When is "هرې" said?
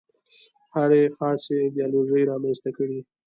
0.75-1.03